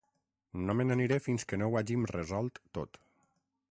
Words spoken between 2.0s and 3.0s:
resolt tot.